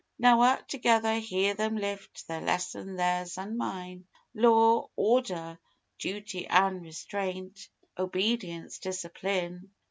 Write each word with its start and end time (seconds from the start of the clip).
Now, 0.17 0.41
a' 0.41 0.63
together, 0.67 1.19
hear 1.19 1.53
them 1.53 1.77
lift 1.77 2.27
their 2.27 2.41
lesson 2.41 2.95
theirs 2.95 3.37
an' 3.37 3.55
mine: 3.55 4.07
"Law, 4.33 4.89
Orrder, 4.95 5.59
Duty 5.99 6.47
an' 6.47 6.81
Restraint, 6.81 7.69
Obedience, 7.95 8.79
Discipline!" 8.79 9.69